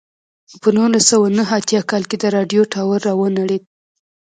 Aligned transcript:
په 0.61 0.69
نولس 0.75 1.03
سوه 1.11 1.27
نهه 1.37 1.53
اتیا 1.59 1.81
کال 1.89 2.03
کې 2.09 2.17
د 2.19 2.25
راډیو 2.35 2.69
ټاور 2.73 2.99
را 3.07 3.13
ونړېد. 3.17 3.63